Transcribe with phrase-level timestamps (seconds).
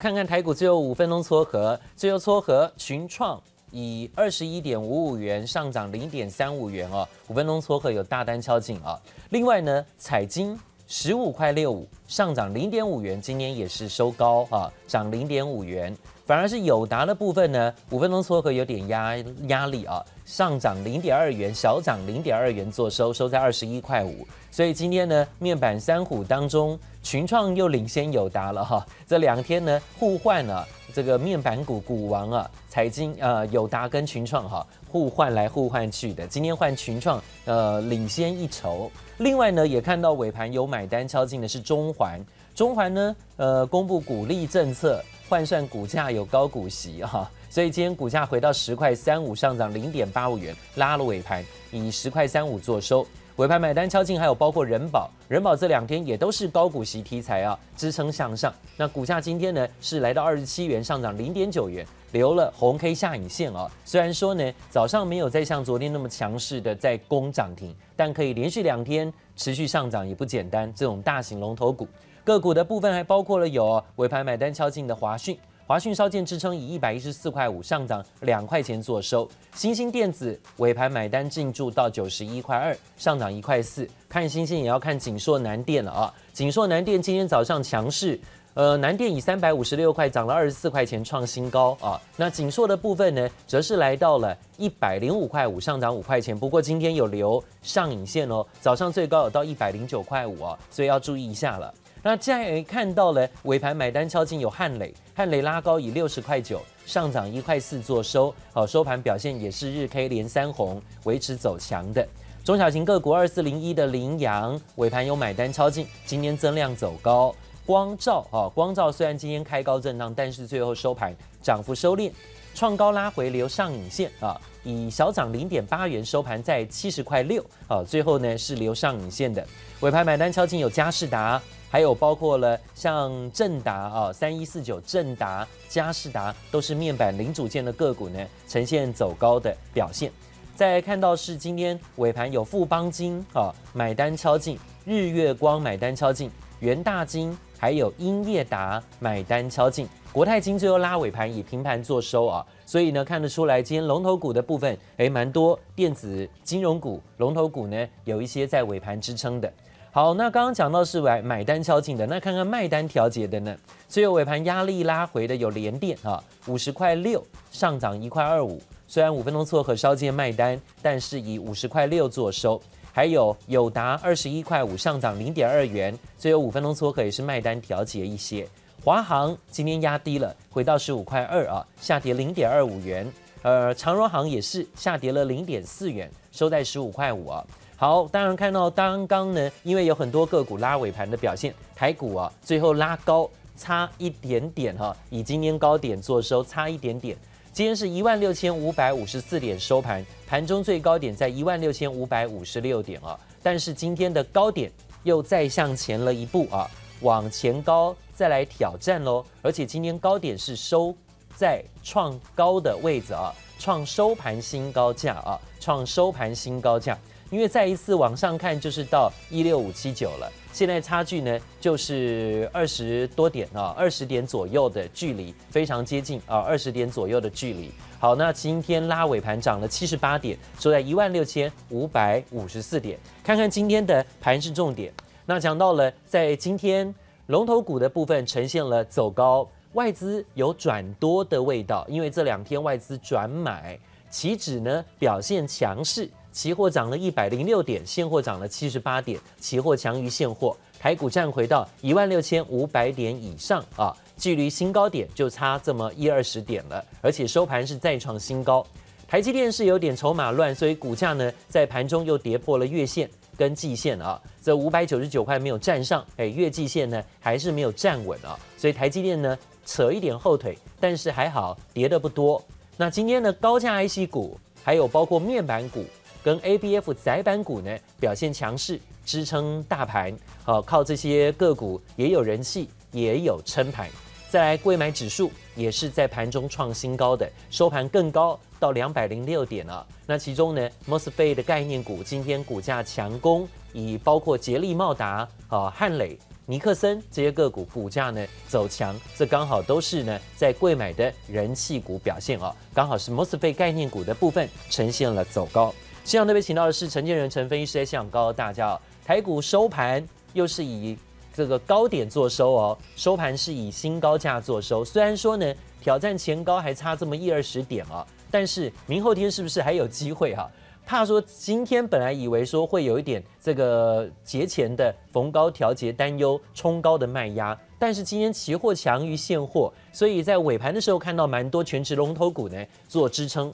[0.00, 3.38] 看看台股最后五分钟撮合，最后撮合群创
[3.70, 8.98] 以二十一点五五元上涨零点三五元哦，五分钟撮合有大单敲进啊。
[9.28, 15.94] 另外呢，彩晶十五块六五上涨零点五元，今年也是收高啊，涨零点五元。
[16.24, 19.16] 反而是友达的部分呢，五分钟撮合有点压
[19.48, 24.26] 压力啊，上涨零点二元，小涨零点二元做收，收在二十一块五。
[24.50, 28.86] 所以今天呢，面板三虎当中，群创又领先友达了哈。
[29.06, 36.26] 这两天呢，互换了这个面板股股王啊，彩晶呃友达跟群创哈互换来互换去的。
[36.26, 38.90] 今天换群创呃领先一筹。
[39.18, 42.20] 另外呢，也看到尾盘有买单敲进的是中环，
[42.54, 45.02] 中环呢呃公布股利政策。
[45.28, 53.06] 换算股价有高股息哈，所以今天股价回到十块三五，上涨零点八五元，拉了尾盘，以十块三五做收。
[53.40, 58.52] 尾盘买单敲进，还有包括人保，人保这两天也都是高股息题材啊，支撑向上。
[58.76, 61.82] 那股价今天呢是来到二十七元，上涨零点九元，
[62.12, 63.66] 留了红 K 下影线啊。
[63.82, 70.70] 虽然说呢早上没有再像昨天那么强势的在攻涨停，但可以连续两天持续上涨也不简单。
[70.76, 71.88] 这种大型龙头股。
[72.22, 75.34] 个股的部分还包括了有尾盘买单敲进的华讯，
[75.70, 79.30] 华讯稍见支撑，以一百一十四块五上涨两块钱做收。
[79.54, 83.88] 欣兴电子尾盘买单进驻到九十一块二，上涨一块四。
[84.08, 88.18] 看欣兴也要看锦硕南电了啊，锦硕南电今天早上强势，
[88.54, 92.00] 呃，南电以三百五十六块涨了二十四块钱创新高啊。
[92.16, 96.36] 那锦硕的部分呢，则是来到了一百零五块五，上涨五块钱。
[96.36, 101.72] 不过今天有留上影线哦，早上最高有到一百零九块五啊，所以要注意一下了。
[102.02, 112.06] 那再看到了尾盘买单敲进有汉磊，汉磊拉高以六十块九上涨一块四做收，好，收盘表现也是日 K 连三红，维持走强的。
[112.42, 117.34] 中小型个股二四零一的羚羊尾盘有买单敲进，今天增量走高。
[117.66, 122.10] 光照啊，光照虽然今天开高震荡，但是最后收盘涨幅收敛，
[122.54, 129.46] 创高拉回留上影线啊，以小涨零点八元收盘在七十块六，啊，最后呢是留上影线的。
[129.80, 131.40] 尾盘买单敲进有佳士达。
[131.70, 140.10] 还有包括了像正达啊，三一四九正达、佳士达都是面板零组件的个股呢，呈现走高的表现。
[140.56, 152.44] 再看到是今天尾盘有富邦金啊买单敲进，日月光买单敲进，元大金还有英业达买单敲进，国泰金最后拉尾盘以平盘做收啊。
[152.66, 159.50] 所以呢，看得出来今天龙头股的部分诶蛮多，电子金融股龙头股呢有一些在尾盘支撑的。
[159.92, 163.56] 好，那刚刚讲到是买买单敲进的，那看看卖单调节的呢？
[163.88, 172.60] 最后尾盘压力拉回的有联电啊，五十块六上涨一块二五，虽然五分钟撮合稍见卖单，但是以五十块六做收。
[172.92, 178.46] 还有友达二十一块五上涨零点二元，最后五分钟撮合也是卖单调节一些。
[178.84, 183.12] 华航今天压低了，回到十五块二啊，下跌零点二五元。
[183.42, 187.44] 呃，长荣航也是下跌了零点四元，收在十五块五啊。
[187.80, 193.26] 好，当然看到刚刚呢，因为有很多个股拉尾盘的表现，台股啊最后拉高
[193.56, 197.16] 差一点点哈，以今天高点做收差一点点。
[197.54, 204.70] 今天是一万六千五百五十四点收盘，盘中最高点在一万六千五百五十六点啊，但是今天的高点
[205.04, 206.70] 又再向前了一步啊，
[207.00, 210.94] 往前高再来挑战喽，而且今天高点是收
[211.34, 216.98] 在创高的位置啊，创收盘新高价啊，创收盘新高价。
[217.30, 220.30] 因为再一次往上看，就是到一六五七九了。
[220.52, 227.70] 现在差距呢，就是二十多点啊，二十点左右的距离，非常接近啊，二十点左右的距离。
[228.00, 232.98] 好，那今天拉尾盘涨了七十八点，收在一万六千五百五十四点。
[233.22, 234.92] 看看今天的盘是重点。
[235.24, 236.92] 那讲到了，在今天
[237.26, 243.78] 龙头股的部分呈现了走高，外资有转多的味道，因为这两天外资转买，
[244.10, 246.10] 期指呢表现强势。
[246.32, 258.64] 期货涨了一百零六点，现货涨了七十八点，期货强于现货，台股站回到一万六千五百点以上啊，距离新高点就差这么一二十点了，而且收盘是再创新高。
[259.08, 272.40] 台积电是有点筹码乱，所以股价呢在盘中又跌破了月线跟季线啊，这五百九十九块没有站上，哎，月季线呢还是没有站稳啊，所以台积电呢扯一点后腿，但是还好跌的不多。
[272.76, 275.84] 那今天的高价 IC 股还有包括面板股。
[276.22, 280.16] 跟 ABF 载板股呢表现强势，支撑大盘。
[280.44, 283.88] 好，靠这些个股也有人气，也有撑盘。
[284.28, 289.84] 再来，柜买指数也是在盘中创新高的，收盘更高到两百零六点了。
[290.06, 296.16] 那其中呢，MOSFET 的概念股今天股价强攻，以包括捷力茂达、啊汉磊、
[296.46, 305.74] 尼克森这些个股股价呢走强，这刚好都是呢在柜买的人气股表现啊，刚好是 MOSFET 概念股的部分呈现了走高。
[306.04, 310.98] 现场特别请到的是陈建仁陈分析师在现场告诉大家，台股收盘又是以
[311.32, 314.84] 这个高点做收哦，收盘是以新高价做收。
[314.84, 320.50] 虽然说呢挑战前高还差这么一二十点啊，但是明后天是不是还有机会哈、
[320.84, 333.52] 怕说今天本来以为说会有一点这个节前的逢高调节担忧冲高的卖压，但是今天期货强于现货，所以在尾盘的时候看到蛮多全职龙头股呢做支撑。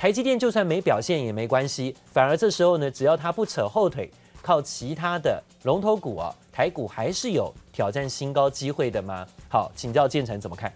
[0.00, 4.10] 台积电就算没表现也没关系，反而这时候呢，只要它不扯后腿，
[4.40, 9.26] 靠其他的龙头股啊，台股还是有挑战新高机会的吗？
[9.50, 10.72] 好，请教建成怎么看？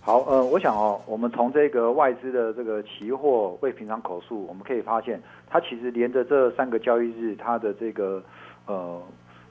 [0.00, 5.20] 好，呃，我想哦，我们从这个外资的这个期货未平仓口数，我们可以发现，
[5.50, 8.22] 它其实连着这三个交易日，它的这个
[8.66, 9.02] 呃。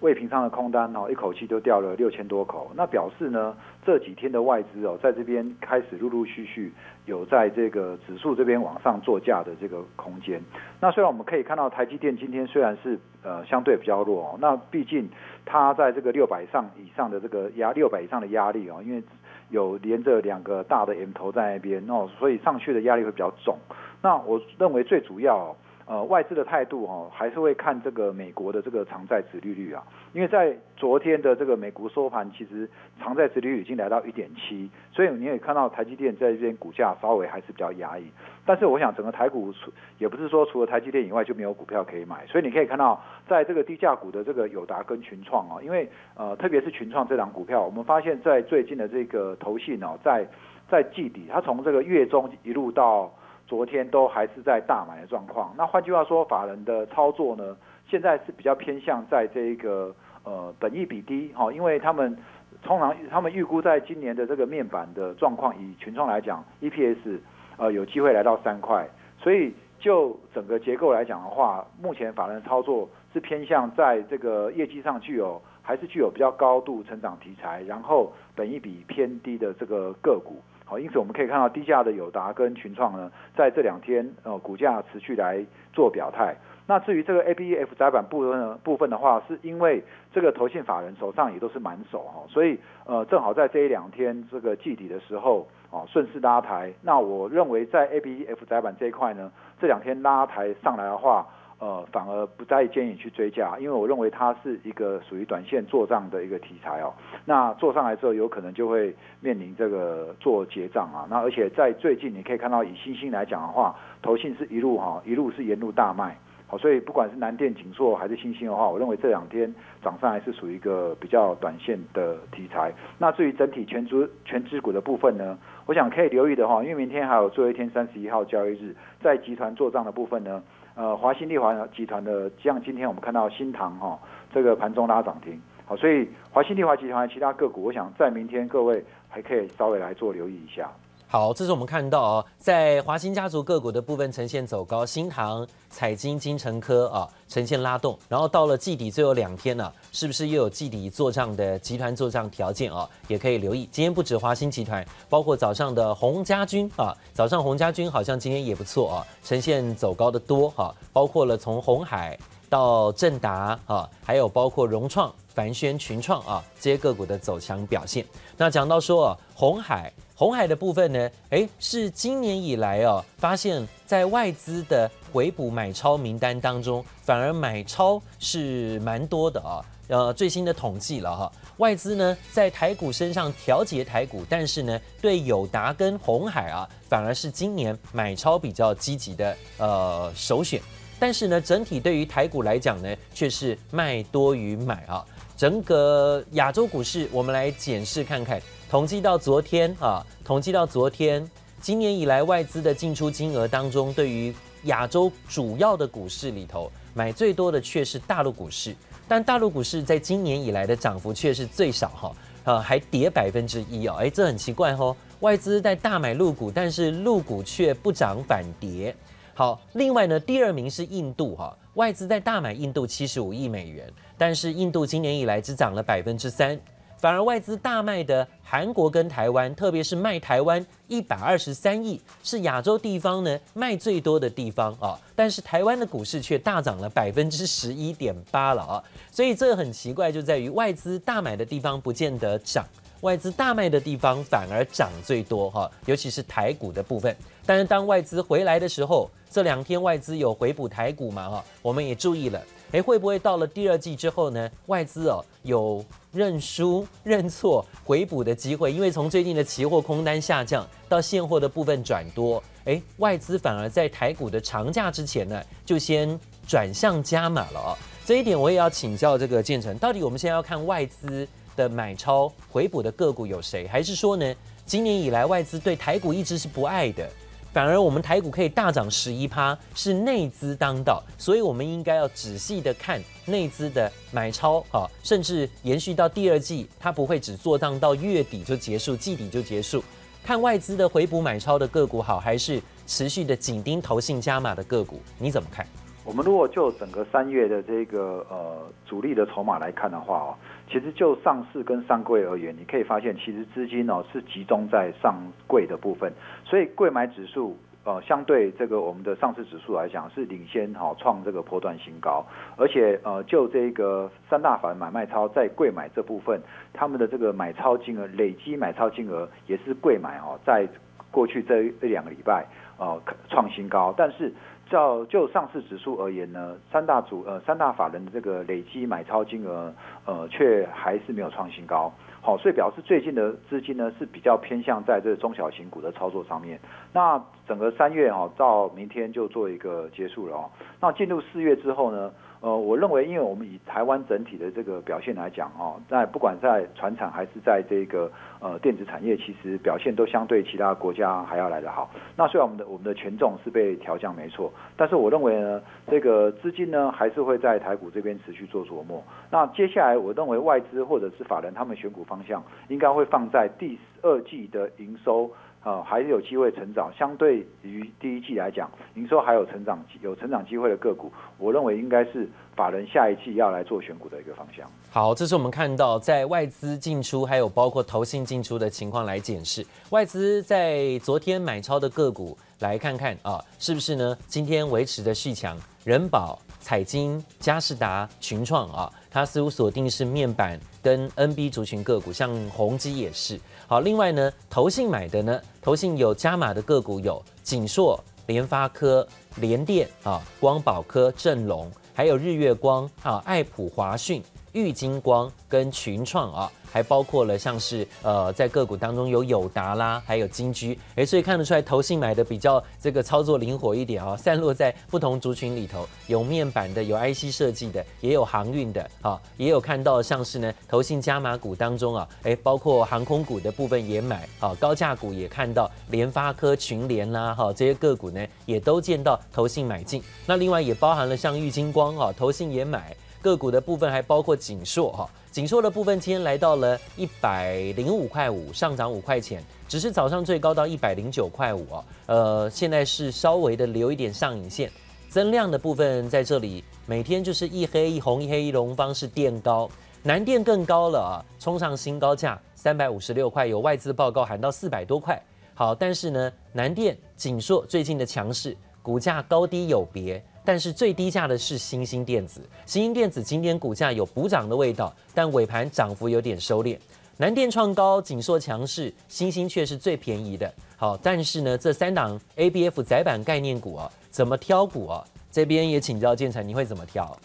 [0.02, 3.56] 未平仓的空单哦，一口气就掉了六千多口，那表示呢，
[3.86, 6.74] 这几天的外资哦，在这边开始陆陆续续
[7.06, 10.42] 有在这个指数这边往上做价的这个空间。
[10.80, 15.08] 那虽然我们可以看到台积电今天虽然是呃相对比较弱哦，那毕竟
[15.46, 19.04] 它在这个六百上以上的这个压六百以上的压力哦，因为
[19.50, 23.56] 有连着两个大的 M 头在那边哦，所以上去的压力会比较重。
[24.02, 25.56] 那我认为最主要。
[25.92, 29.84] 呃，外资的态度哈、哦，还是会看这个美国的这个长债殖利率啊，
[30.14, 32.66] 因为在昨天的这个美国收盘，其实
[32.98, 38.06] 长债殖利率已经来到一点七，所以你也看到台积电在这边股价稍微还是比较压抑。
[38.46, 50.26] 但是我想整个台股除也不是说除了台积电以外就没有股票可以买，所以你可以看到在这个低价股的这个友达跟群创啊，因为呃特别是群创这档股票，我们发现在最近的这个投信哦，在
[50.70, 53.12] 在季底，它从这个月中一路到。
[53.52, 59.94] 昨天都还是在大买的状况，那换句话说，法人的操作呢，现在是比较偏向在这一个
[60.24, 62.18] 呃本益比低哈，因为他们
[62.64, 67.20] 通常他们预估在今年的这个面板的状况，以群创来讲，EPS
[67.58, 68.88] 呃有机会来到三块，
[69.20, 80.42] 所以就整个结构来讲的话，目前法人操作是偏向在这个业绩上具有还是具有比较高度成长题材，然后本益比偏低的这个个股。
[80.72, 86.34] 好，因此我们可以看到低价的友达跟群创呢，在这两天呃股价持续来做表态。
[86.66, 89.84] 那至于这个 ABF 载板部分呢部分的话，是因为
[90.14, 96.72] 这个投信法人手上也都是满手哈，所以呃正好在这一两天这个季底的时候哦顺势拉抬。
[96.82, 99.30] 那我认为在 ABF 载板这一块呢，
[99.60, 101.28] 这两天拉抬上来的话。
[101.62, 106.92] 呃，反而不再建议去追加，因为我认为它是一个属于短线做账的一个题材哦。
[107.24, 111.06] 那做上来之后，有可能就会面临这个做结账啊。
[111.08, 116.18] 那而且在最近，你可以看到以新兴来讲的话，投信是一路哈、一路是沿路大卖。
[116.48, 119.54] 好，所以不管是南电、景硕还是新兴的话，我认为这两天
[119.84, 122.74] 涨上来是属于一个比较短线的题材。
[122.98, 125.38] 那至于整体全资全资股的部分呢，
[125.68, 130.42] 我想可以留意的话，因为明天还有最后一天三十一号交易日，在集团做账的部分呢。
[130.82, 134.00] 呃，华新丽华集团的，像今天我们看到新塘哈、哦，
[134.34, 140.68] 这个盘中拉涨停，好，所以华新丽华集团的其他个股，我想在明天各位还可以稍微来做留意一下。
[141.12, 152.90] 好，这是我们看到哦，在华新家族个股的部分呈现走高，新唐、彩晶、精成科啊呈现拉动，然后到了季底最后两天呢、啊，是不是又有季底做账的集团做账条件啊？
[153.10, 153.68] 也可以留意。
[153.74, 162.18] 今天不止华新集团，包括早上的洪家军啊，早上洪家军好像今天也不错啊，呈现走高的多哈、啊，包括了从红海
[162.52, 168.06] 到正达啊，还有包括融创、凡轩、群创啊这些个股的走强表现。
[168.36, 169.90] 那讲到说啊，鸿海。
[170.14, 179.66] 红海的部分呢，诶，是今年以来哦，发现，在外资的回补买超名单当中，反而买超是蛮多的啊。
[179.88, 190.62] 呃，最新的统计了哈，外资呢在台股身上调节台股，但是呢，对友达跟红海啊，反而是今年买超比较积极的呃首选。
[191.02, 195.04] 但是呢，整体对于台股来讲呢，却是卖多于买啊。
[195.36, 198.40] 整个亚洲股市，我们来检视看看。
[198.70, 201.28] 统计到昨天啊，统计到昨天，
[201.60, 204.32] 今年以来外资的进出金额当中，对于
[204.66, 208.76] 亚洲主要的股市里头，买最多的却是大陆股市。
[209.08, 214.96] 但大陆股市在今年以来的涨幅却是最少哈，呃，还跌百分之一哦，哎，这很奇怪哦。
[215.22, 218.96] 外资在大买陆股，但是陆股却不涨反跌。
[219.34, 226.60] 好，另外呢，第二名是印度哈，外资在大买印度七十五亿美元，但是印度今年以来只涨了百分之三。
[227.00, 235.00] 反而外资大卖的韩国跟台湾，特别是卖台湾一百二十三亿，是亚洲地方呢卖最多的地方啊。
[235.16, 238.84] 但是台湾的股市却大涨了百分之十一点八了啊。
[239.12, 242.64] 所以这个很奇怪，就在于外资大买的地方不见得涨，
[243.02, 245.70] 外资大卖的地方反而涨最多哈。
[245.86, 247.16] 尤其是台股的部分。
[247.46, 251.46] 但是当外资回来的时候，这两天外资有回补台股嘛哈？
[251.62, 252.42] 我们也注意了。
[252.72, 254.50] 诶，会不会到了第二季之后呢？
[254.68, 258.72] 外资哦有认输、认错、回补的机会？
[258.72, 266.18] 因为从最近的期货空单下降到现货的部分转多，诶，外资反而在台股的长假之前呢，就先
[266.48, 267.78] 转向加码了哦。
[268.06, 277.10] 这一点我也要请教这个建成，到底我们现在要看外资的买超回补的个股有谁，还是说呢，今年以来外资对台股一直是不爱的？
[277.54, 289.84] 反而我们台股可以大涨十一趴，是内资当道，所以我们应该要仔细的看内资的买超啊，甚至延续到第二季，它不会只做账到月底就结束，季底就结束。
[290.24, 295.02] 看外资的回补买超的个股好，还是持续的紧盯投信加码的个股？
[295.20, 295.68] 你怎么看？
[296.06, 300.32] 我们如果就整个三月的这个呃主力的筹码来看的话哦。
[300.72, 305.14] 其实就上市跟上柜而言，你可以发现，其实资金哦是集中在上
[305.46, 306.14] 柜的部分，
[306.46, 312.26] 所以柜买指数呃相对这个我们的上市指数来讲是领先哈创这个波段新高，
[312.56, 316.40] 而且呃就这个三大法人买卖超在柜买这部分，
[316.72, 320.66] 他们的这个买超金额累积买超金额也是柜买哦，在
[321.12, 322.46] 过去这一两个礼拜
[322.78, 322.98] 呃
[323.28, 324.32] 创新高，但是。
[324.72, 329.72] 照就上市指数而言呢，三大主呃三大法人的这个累积买超金额
[330.06, 336.60] 呃却还是没有创新高，好，所以表示最近的资金呢是比较偏向在这中小型股的操作上面。
[336.94, 340.50] 那整个三月哦到明天就做一个结束了哦。
[340.80, 342.12] 那进入四月之后呢？
[342.42, 351.88] 呃，我认为，因为我们以台湾整体的这个表现来讲，哦，在不管在船产还是在这个呃电子产业，其实表现都相对其他国家还要来得好。
[352.18, 359.04] 那虽然我们的我们的权重是被调降没错，但是我认为呢，这个资金呢还是会在台股这边持续做琢磨。
[359.30, 365.32] 那接下来我认为外资或者是法人他们选股方向应该会放在第二季的营收。
[365.64, 366.92] 啊、呃，还是有机会成长。
[366.98, 374.70] 相对于第一季来讲，营收还有成长、有成长机会的个股，我认为应该是法人下一季要来做选股的一个方向。
[374.90, 384.18] 好，这是我们看到在外资进出，还有包括投信进出的情况来检视外资在昨天买超的个股，来看看啊，是不是呢？
[384.28, 393.40] 今天维持的续强，人保、彩晶、嘉士达、群创啊，它似乎锁定是面板跟 NB 族群个股，像宏基也是。
[393.68, 399.06] 好，另外呢，投信买的呢，投信有加码的个股有景硕、联发科、
[399.38, 404.22] 联电啊、光宝科、正隆，还有日月光啊、爱普华讯、
[404.54, 406.52] 玉晶光跟群创啊。
[406.74, 432.96] 还包括了像是呃，在个股当中有友达啦，还有金居，哎，所以看得出来投信买的比较这个操作灵活一点啊，散落在不同族群里头，有面板的，有 IC 设计的，也有航运的啊，也有看到像是呢投信加码股当中啊，哎，包括航空股的部分也买啊，高价股也看到联发科、群联啦，哈，这些个股呢也都见到投信买进，那另外也包含了像玉晶光啊，投信也买。
[433.22, 444.72] 个股的部分还包括景硕哈，景硕的部分今天来到了一百零五块五，上涨五块钱，只是早上最高到一百零九块五啊，呃，现在是稍微的留一点上影线，
[445.08, 449.70] 增量的部分在这里，每天就是一黑一红一黑一龙方式垫高，
[450.02, 455.22] 南电更高了啊，冲上新高价三百五十六块，有外资报告喊到四百多块，
[455.54, 460.24] 好，但是呢，南电、景硕最近的强势，股价高低有别。
[460.44, 466.78] 但是最低价的是新兴电子，新兴电子今天股价有补涨的味道，但尾盘涨幅有点收敛。
[467.18, 470.52] 南电创高，景硕强势，新兴却是最便宜的。
[470.76, 475.06] 好，但是呢，这三档 ABF 窄板概念股啊，怎么挑股啊？
[475.32, 477.16] 这边也请教建成，你会怎么挑？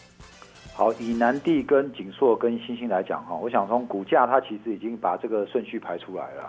[0.76, 6.42] 好，以南地跟景硕跟星星来讲哈，我想从股价它其实已经把这个顺序排出来了。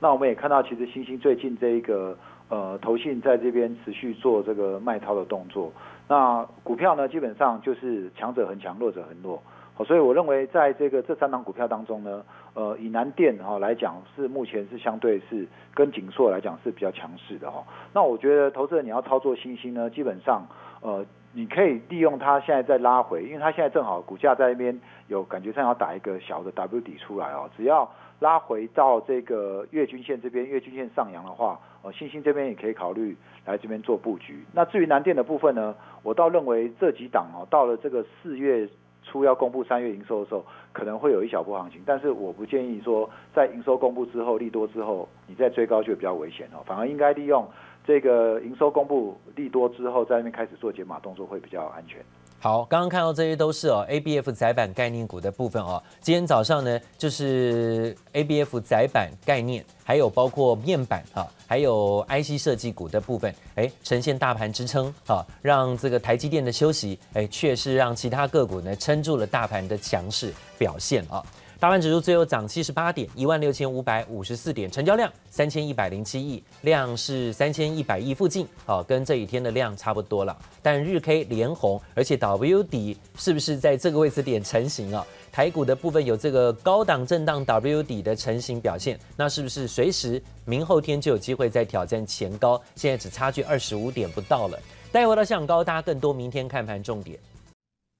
[0.00, 2.16] 那我们也看到，其实星星最近这一个
[2.48, 5.70] 呃投信在这边持续做这个卖超的动作。
[6.08, 9.42] 那股票呢，基本上就是强者恒强，弱者恒弱。
[9.74, 12.24] 好，所以我认为在这个这三档股票当中呢，
[12.54, 17.62] 呃，以南电哈来讲是目前是相对是跟景硕来讲是比较强势的哈。
[17.92, 20.46] 那我觉得投资人你要操作星星呢，基本上
[20.80, 27.90] 呃你可以利用它现在在拉回，因为它现在正好股价在那边有感觉上要打一个小的 W 底出来哦，只要。
[28.20, 33.14] 拉回到这个月均线这边，月均线上扬的话，呃，欣兴这边也可以考虑
[33.44, 34.42] 来这边做布局。
[34.52, 35.74] 那至于南电的部分呢，
[36.04, 38.66] 我倒认为这几档哦，到了这个四月
[39.02, 47.46] 初要公布三月营收的时候，可能会有一小波行情，但是我不建议说在营收公布之后利多之后，你再追高就比较危险哦，反而应该利用
[47.86, 51.98] 这个营收公布利多之后，在那边开始做解码动作会比较安全。
[52.40, 55.82] 好，刚刚看到这些都是哦，ABF 载板概念股的部分哦。
[56.00, 71.24] 今天早上呢，就是 ABF 载板概念，还有包括面板啊，还有 IC 设计股的部分，哎，呈现大盘支撑啊，让这个台积电的休息，哎，却是让其他个股呢撑住了大盘的强势表现啊。
[71.64, 80.36] 大盘指数最后涨七十八点，一万六千五百五十四点，成交量三千一百零七亿，量是三千一百亿附近，好，跟这几天的量差不多了。
[80.60, 85.06] 但日 K 连红，而且 W 底是不是在这个位置点成型啊？
[85.32, 92.60] 台股的部分有这个高档震荡 W 底的成型表现，那是不是随时明后天就有机会再挑战前高？
[92.76, 94.58] 现在只差距二十五点不到了。
[94.92, 97.18] 待会到向高，大家更多明天看盘重点。